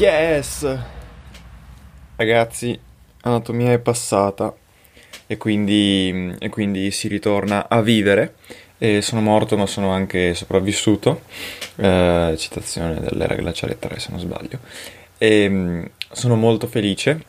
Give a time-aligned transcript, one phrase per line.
[0.00, 0.66] Yes!
[2.16, 2.80] Ragazzi,
[3.20, 4.50] anatomia è passata
[5.26, 8.36] e quindi, e quindi si ritorna a vivere.
[8.78, 11.20] E sono morto ma sono anche sopravvissuto.
[11.76, 14.60] Eh, citazione dell'era glaciale 3 se non sbaglio.
[15.18, 17.22] E mm, sono molto felice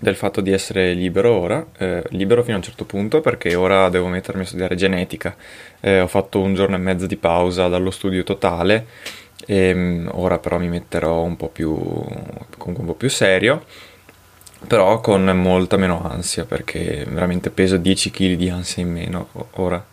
[0.00, 3.90] del fatto di essere libero ora, eh, libero fino a un certo punto perché ora
[3.90, 5.36] devo mettermi a studiare genetica.
[5.80, 8.86] Eh, ho fatto un giorno e mezzo di pausa dallo studio totale
[9.44, 11.74] e mm, ora però mi metterò un po' più,
[12.56, 13.64] comunque un po' più serio,
[14.66, 19.84] però con molta meno ansia perché veramente peso 10 kg di ansia in meno ora.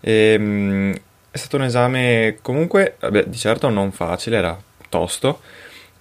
[0.00, 0.92] E, mm,
[1.30, 5.40] è stato un esame comunque, vabbè, di certo non facile, era tosto,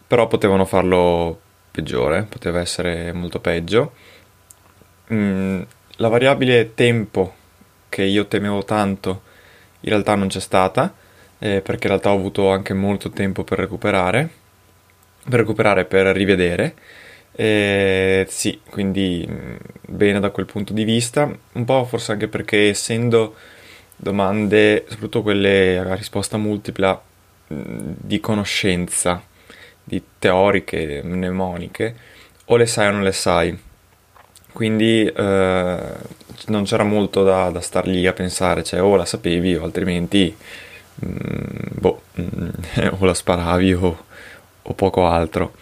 [0.07, 1.39] però potevano farlo
[1.71, 3.93] peggiore, poteva essere molto peggio.
[5.13, 5.61] Mm,
[5.97, 7.35] la variabile tempo
[7.89, 9.21] che io temevo tanto
[9.81, 10.93] in realtà non c'è stata
[11.43, 14.29] eh, perché in realtà ho avuto anche molto tempo per recuperare,
[15.27, 16.75] per recuperare, per rivedere.
[17.33, 19.55] Eh, sì, quindi mm,
[19.87, 23.35] bene da quel punto di vista, un po' forse anche perché essendo
[23.95, 27.01] domande, soprattutto quelle a risposta multipla,
[27.53, 29.23] mm, di conoscenza,
[29.83, 31.95] di teoriche, mnemoniche,
[32.45, 33.57] o le sai o non le sai.
[34.53, 35.77] Quindi eh,
[36.47, 40.35] non c'era molto da, da star lì a pensare, cioè o la sapevi o altrimenti
[41.01, 42.49] boh, mm,
[42.99, 44.05] o la sparavi o,
[44.61, 45.53] o poco altro.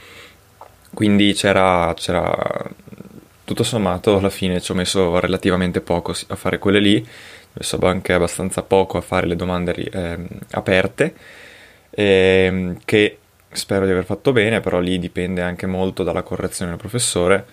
[0.94, 2.70] Quindi c'era, c'era,
[3.46, 7.80] tutto sommato alla fine ci ho messo relativamente poco a fare quelle lì, ho messo
[7.82, 10.18] anche abbastanza poco a fare le domande eh,
[10.52, 11.16] aperte,
[11.92, 13.18] eh, che
[13.52, 17.46] spero di aver fatto bene, però lì dipende anche molto dalla correzione del professore,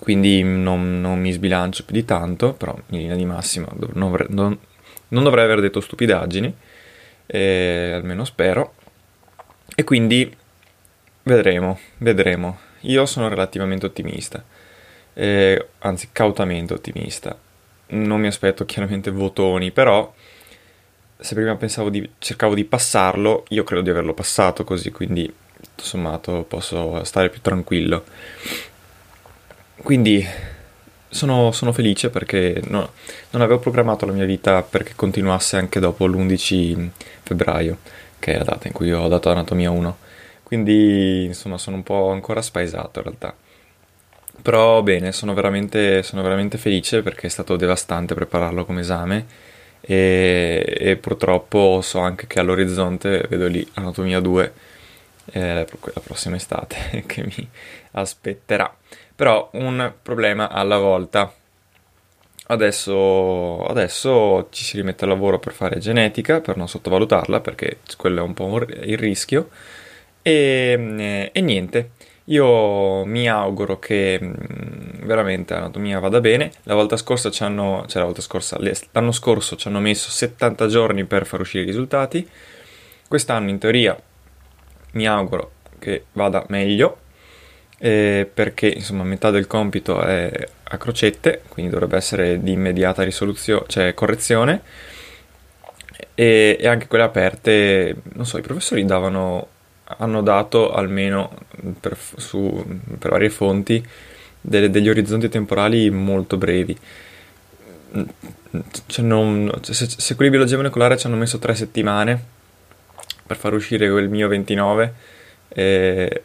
[0.00, 4.58] quindi non, non mi sbilancio più di tanto, però in linea di massima non, non,
[5.12, 6.54] non dovrei aver detto stupidaggini,
[7.26, 8.74] eh, almeno spero.
[9.74, 10.34] E quindi
[11.22, 12.58] vedremo, vedremo.
[12.80, 14.44] Io sono relativamente ottimista,
[15.14, 17.38] eh, anzi cautamente ottimista.
[17.88, 20.12] Non mi aspetto chiaramente votoni, però
[21.18, 25.84] se prima pensavo di, cercavo di passarlo, io credo di averlo passato così, quindi tutto
[25.84, 28.04] sommato posso stare più tranquillo.
[29.76, 30.26] Quindi
[31.12, 32.92] sono, sono felice perché no,
[33.30, 36.88] non avevo programmato la mia vita perché continuasse anche dopo l'11
[37.22, 37.78] febbraio,
[38.18, 39.96] che è la data in cui ho dato Anatomia 1.
[40.42, 43.34] Quindi, insomma, sono un po' ancora spaesato in realtà.
[44.42, 49.26] Però bene, sono veramente, sono veramente felice perché è stato devastante prepararlo come esame
[49.80, 54.52] e, e purtroppo so anche che all'orizzonte vedo lì Anatomia 2
[55.32, 57.48] eh, la prossima estate che mi
[57.92, 58.74] aspetterà
[59.22, 61.32] però un problema alla volta.
[62.46, 68.18] Adesso, adesso, ci si rimette al lavoro per fare genetica, per non sottovalutarla, perché quello
[68.18, 69.48] è un po' il rischio.
[70.22, 71.90] E, e niente,
[72.24, 76.50] io mi auguro che mm, veramente l'anatomia vada bene.
[76.64, 78.58] La volta scorsa ci hanno, cioè la volta scorsa,
[78.90, 82.28] l'anno scorso ci hanno messo 70 giorni per far uscire i risultati.
[83.06, 83.96] Quest'anno in teoria
[84.94, 87.01] mi auguro che vada meglio,
[87.84, 90.30] eh, perché insomma metà del compito è
[90.62, 94.62] a crocette, quindi dovrebbe essere di immediata risoluzione, cioè correzione,
[96.14, 99.48] e, e, anche quelle aperte, non so, i professori davano,
[99.98, 101.36] hanno dato almeno
[101.80, 102.64] per, su,
[102.98, 103.84] per varie fonti
[104.40, 106.78] delle, degli orizzonti temporali molto brevi.
[108.86, 112.24] cioè non, cioè se, se quelli di biologia molecolare ci hanno messo tre settimane
[113.26, 114.94] per far uscire quel mio 29
[115.48, 116.22] eh,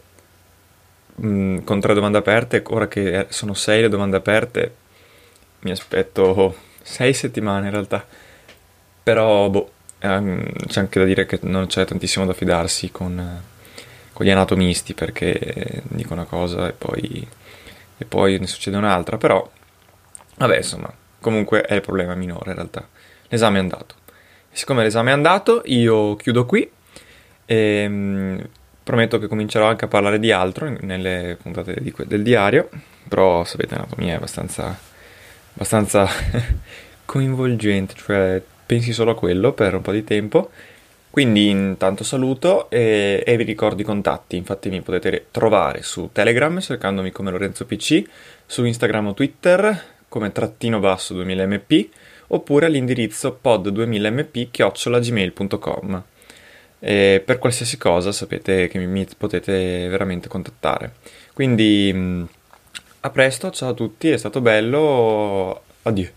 [1.18, 4.76] mh, con tre domande aperte, ora che sono sei le domande aperte,
[5.60, 8.06] mi aspetto sei settimane in realtà.
[9.04, 13.42] Però, boh, ehm, c'è anche da dire che non c'è tantissimo da fidarsi con,
[14.14, 17.28] con gli anatomisti perché dico una cosa e poi,
[17.98, 19.18] e poi ne succede un'altra.
[19.18, 19.50] Però,
[20.38, 22.88] vabbè, insomma, comunque è il problema minore in realtà.
[23.30, 23.96] L'esame è andato.
[24.52, 26.70] E siccome l'esame è andato, io chiudo qui.
[27.46, 28.50] E, ehm,
[28.88, 32.70] prometto che comincerò anche a parlare di altro nelle puntate di, del diario.
[33.08, 34.80] Però, sapete, l'anatomia è abbastanza,
[35.54, 36.08] abbastanza
[37.04, 40.50] coinvolgente, cioè pensi solo a quello per un po' di tempo.
[41.10, 46.60] Quindi intanto saluto e, e, vi ricordo i contatti, infatti mi potete trovare su Telegram
[46.60, 48.04] cercandomi come Lorenzo PC,
[48.46, 51.88] su Instagram o Twitter come trattino basso 2000mp
[52.28, 56.04] oppure all'indirizzo pod2000mp chiocciolagmail.com.
[56.80, 60.94] E per qualsiasi cosa sapete che mi potete veramente contattare.
[61.34, 62.28] Quindi
[63.00, 66.17] a presto, ciao a tutti, è stato bello, addio.